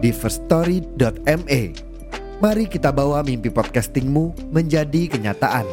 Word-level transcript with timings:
di 0.00 0.10
firststory.me. 0.10 1.62
Mari 2.40 2.64
kita 2.72 2.88
bawa 2.88 3.20
mimpi 3.20 3.52
podcastingmu 3.52 4.48
menjadi 4.48 5.12
kenyataan. 5.12 5.68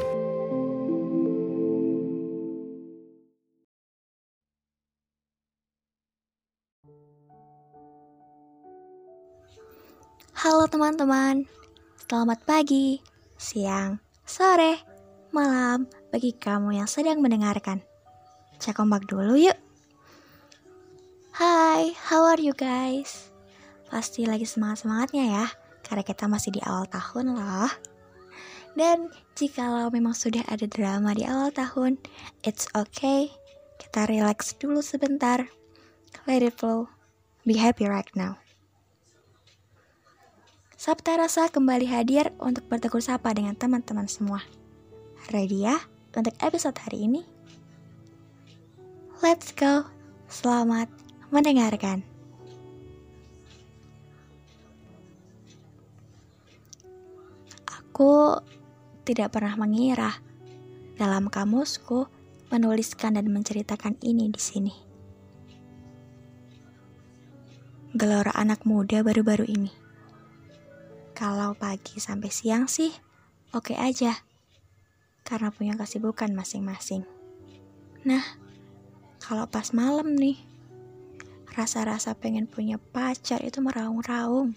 Halo 10.38 10.70
teman-teman, 10.70 11.50
selamat 12.06 12.40
pagi, 12.46 13.02
siang, 13.40 13.98
sore, 14.22 14.80
malam 15.34 15.90
bagi 16.14 16.36
kamu 16.36 16.78
yang 16.78 16.88
sedang 16.88 17.24
mendengarkan. 17.24 17.82
Cek 18.60 18.78
ombak 18.78 19.08
dulu 19.10 19.40
yuk. 19.40 19.58
Hai, 21.34 21.96
how 21.96 22.28
are 22.28 22.42
you 22.42 22.54
guys? 22.54 23.27
Pasti 23.88 24.28
lagi 24.28 24.44
semangat-semangatnya 24.44 25.26
ya, 25.32 25.46
karena 25.84 26.04
kita 26.04 26.28
masih 26.28 26.52
di 26.56 26.62
awal 26.64 26.88
tahun 26.92 27.36
loh. 27.40 27.72
Dan 28.78 29.10
jikalau 29.34 29.90
memang 29.90 30.14
sudah 30.14 30.46
ada 30.46 30.70
drama 30.70 31.16
di 31.18 31.26
awal 31.26 31.50
tahun, 31.50 31.98
it's 32.46 32.70
okay. 32.78 33.32
Kita 33.82 34.06
relax 34.06 34.54
dulu 34.60 34.86
sebentar. 34.86 35.50
Let 36.30 36.44
it 36.44 36.60
flow. 36.60 36.92
Be 37.48 37.56
happy 37.56 37.88
right 37.88 38.10
now. 38.14 38.38
Sabta 40.78 41.18
Rasa 41.18 41.50
kembali 41.50 41.90
hadir 41.90 42.30
untuk 42.38 42.70
bertegur 42.70 43.02
sapa 43.02 43.34
dengan 43.34 43.58
teman-teman 43.58 44.06
semua. 44.06 44.46
Ready 45.34 45.66
ya 45.66 45.82
untuk 46.14 46.38
episode 46.38 46.78
hari 46.78 47.10
ini? 47.10 47.26
Let's 49.26 49.50
go. 49.58 49.90
Selamat 50.30 50.86
mendengarkan. 51.34 52.17
Aku 57.98 58.38
tidak 59.10 59.34
pernah 59.34 59.58
mengira 59.58 60.22
dalam 61.02 61.34
kamusku 61.34 62.06
menuliskan 62.54 63.18
dan 63.18 63.26
menceritakan 63.26 63.98
ini 64.06 64.30
di 64.30 64.38
sini. 64.38 64.70
Gelora 67.98 68.38
anak 68.38 68.70
muda 68.70 69.02
baru-baru 69.02 69.50
ini. 69.50 69.74
Kalau 71.18 71.58
pagi 71.58 71.98
sampai 71.98 72.30
siang 72.30 72.70
sih, 72.70 72.94
oke 73.58 73.74
okay 73.74 73.78
aja. 73.82 74.14
Karena 75.26 75.50
punya 75.50 75.74
kesibukan 75.74 76.30
masing-masing. 76.38 77.02
Nah, 78.06 78.22
kalau 79.18 79.50
pas 79.50 79.74
malam 79.74 80.14
nih, 80.14 80.38
rasa-rasa 81.50 82.14
pengen 82.14 82.46
punya 82.46 82.78
pacar 82.78 83.42
itu 83.42 83.58
meraung-raung. 83.58 84.54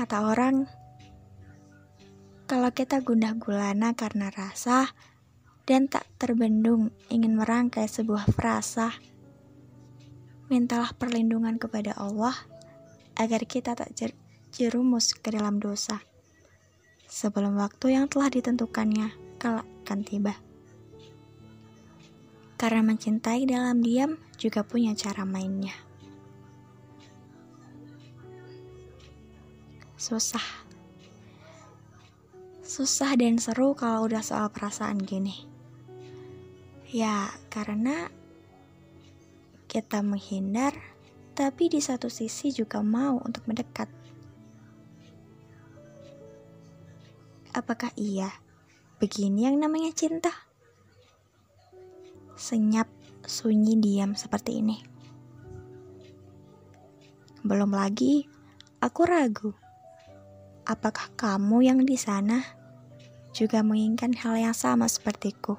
Kata 0.00 0.24
orang, 0.24 0.64
kalau 2.48 2.72
kita 2.72 3.04
gundah 3.04 3.36
gulana 3.36 3.92
karena 3.92 4.32
rasa 4.32 4.96
dan 5.68 5.92
tak 5.92 6.08
terbendung 6.16 6.88
ingin 7.12 7.36
merangkai 7.36 7.84
sebuah 7.84 8.32
frasa, 8.32 8.96
mintalah 10.48 10.96
perlindungan 10.96 11.60
kepada 11.60 11.92
Allah 12.00 12.32
agar 13.20 13.44
kita 13.44 13.76
tak 13.76 13.92
jer 13.92 14.16
jerumus 14.56 15.12
ke 15.12 15.36
dalam 15.36 15.60
dosa 15.60 16.00
sebelum 17.04 17.60
waktu 17.60 18.00
yang 18.00 18.08
telah 18.08 18.32
ditentukannya 18.32 19.12
kelak 19.36 19.68
akan 19.84 20.00
tiba. 20.00 20.32
Karena 22.56 22.88
mencintai 22.88 23.44
dalam 23.44 23.84
diam 23.84 24.16
juga 24.40 24.64
punya 24.64 24.96
cara 24.96 25.28
mainnya. 25.28 25.89
Susah. 30.00 30.64
Susah 32.64 33.12
dan 33.20 33.36
seru 33.36 33.76
kalau 33.76 34.08
udah 34.08 34.24
soal 34.24 34.48
perasaan 34.48 34.96
gini. 34.96 35.44
Ya, 36.88 37.28
karena 37.52 38.08
kita 39.68 40.00
menghindar, 40.00 40.72
tapi 41.36 41.68
di 41.68 41.84
satu 41.84 42.08
sisi 42.08 42.48
juga 42.48 42.80
mau 42.80 43.20
untuk 43.20 43.44
mendekat. 43.44 43.92
Apakah 47.52 47.92
iya? 48.00 48.32
Begini 49.04 49.52
yang 49.52 49.60
namanya 49.60 49.92
cinta? 49.92 50.32
Senyap, 52.40 52.88
sunyi, 53.28 53.76
diam 53.76 54.16
seperti 54.16 54.64
ini. 54.64 54.80
Belum 57.44 57.68
lagi, 57.68 58.24
aku 58.80 59.04
ragu 59.04 59.52
apakah 60.70 61.10
kamu 61.18 61.66
yang 61.66 61.80
di 61.82 61.98
sana 61.98 62.46
juga 63.34 63.58
menginginkan 63.66 64.14
hal 64.14 64.38
yang 64.38 64.54
sama 64.54 64.86
sepertiku? 64.86 65.58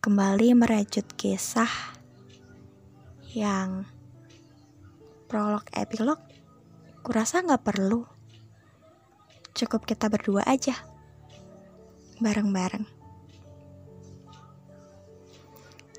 Kembali 0.00 0.56
merajut 0.56 1.04
kisah 1.20 1.68
yang 3.36 3.84
prolog 5.28 5.60
epilog, 5.76 6.16
kurasa 7.04 7.44
nggak 7.44 7.68
perlu. 7.68 8.08
Cukup 9.52 9.84
kita 9.84 10.08
berdua 10.08 10.40
aja, 10.48 10.72
bareng-bareng. 12.16 12.88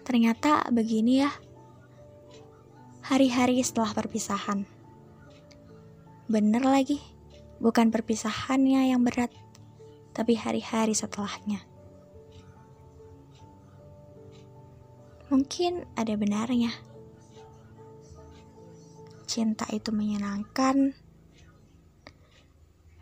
Ternyata 0.02 0.66
begini 0.74 1.22
ya, 1.22 1.30
hari-hari 3.06 3.62
setelah 3.62 3.94
perpisahan. 3.94 4.81
Bener 6.32 6.64
lagi, 6.64 6.96
bukan 7.60 7.92
perpisahannya 7.92 8.96
yang 8.96 9.04
berat, 9.04 9.36
tapi 10.16 10.40
hari-hari 10.40 10.96
setelahnya. 10.96 11.60
Mungkin 15.28 15.84
ada 16.00 16.16
benarnya. 16.16 16.72
Cinta 19.28 19.68
itu 19.76 19.92
menyenangkan. 19.92 20.96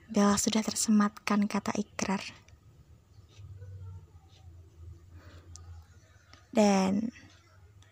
Bella 0.09 0.33
sudah 0.33 0.65
tersematkan 0.65 1.45
kata 1.45 1.77
ikrar. 1.77 2.25
Dan 6.49 7.13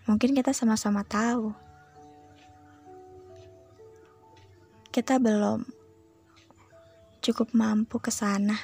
mungkin 0.10 0.34
kita 0.34 0.50
sama-sama 0.50 1.06
tahu 1.06 1.67
kita 4.98 5.22
belum 5.22 5.62
cukup 7.22 7.54
mampu 7.54 8.02
ke 8.02 8.10
sana. 8.10 8.58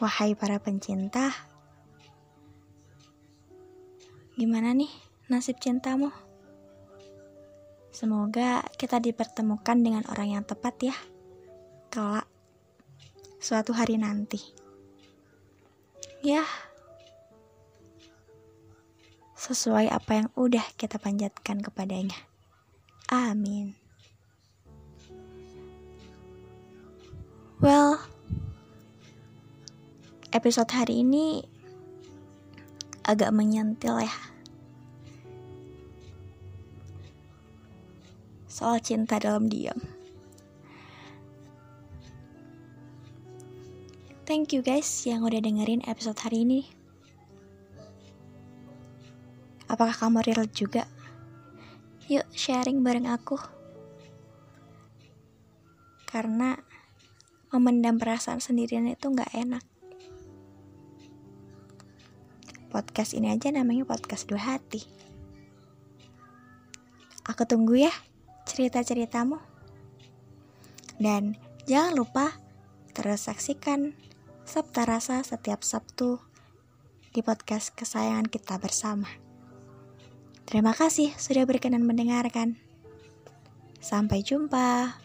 Wahai 0.00 0.32
para 0.32 0.56
pencinta, 0.56 1.28
gimana 4.32 4.72
nih 4.72 4.88
nasib 5.28 5.60
cintamu? 5.60 6.08
Semoga 7.92 8.64
kita 8.80 8.96
dipertemukan 8.96 9.76
dengan 9.76 10.08
orang 10.08 10.40
yang 10.40 10.44
tepat 10.48 10.80
ya, 10.80 10.96
kelak 11.92 12.24
suatu 13.44 13.76
hari 13.76 14.00
nanti. 14.00 14.40
Ya, 16.24 16.48
sesuai 19.36 19.92
apa 19.92 20.24
yang 20.24 20.28
udah 20.32 20.64
kita 20.80 20.96
panjatkan 20.96 21.60
kepadanya. 21.60 22.29
Amin. 23.10 23.74
Well, 27.58 27.98
episode 30.30 30.70
hari 30.70 31.02
ini 31.02 31.42
agak 33.02 33.34
menyentil 33.34 34.06
ya. 34.06 34.14
Soal 38.46 38.78
cinta 38.78 39.18
dalam 39.18 39.50
diam. 39.50 39.82
Thank 44.22 44.54
you 44.54 44.62
guys 44.62 44.86
yang 45.02 45.26
udah 45.26 45.42
dengerin 45.42 45.82
episode 45.90 46.22
hari 46.22 46.46
ini. 46.46 46.62
Apakah 49.66 49.98
kamu 49.98 50.22
relate 50.22 50.54
juga? 50.54 50.86
Yuk 52.10 52.26
sharing 52.34 52.82
bareng 52.82 53.06
aku. 53.06 53.38
Karena 56.10 56.58
memendam 57.54 58.02
perasaan 58.02 58.42
sendirian 58.42 58.90
itu 58.90 59.14
nggak 59.14 59.30
enak. 59.30 59.62
Podcast 62.66 63.14
ini 63.14 63.30
aja 63.30 63.54
namanya 63.54 63.86
podcast 63.86 64.26
dua 64.26 64.42
hati. 64.42 64.82
Aku 67.30 67.46
tunggu 67.46 67.78
ya 67.78 67.94
cerita-ceritamu. 68.42 69.38
Dan 70.98 71.38
jangan 71.70 71.94
lupa 71.94 72.34
terus 72.90 73.30
saksikan 73.30 73.94
Sabta 74.42 74.82
Rasa 74.82 75.22
setiap 75.22 75.62
Sabtu 75.62 76.18
di 77.14 77.22
podcast 77.22 77.70
kesayangan 77.78 78.26
kita 78.26 78.58
bersama. 78.58 79.29
Terima 80.50 80.74
kasih 80.74 81.14
sudah 81.14 81.46
berkenan 81.46 81.86
mendengarkan. 81.86 82.58
Sampai 83.78 84.26
jumpa. 84.26 84.98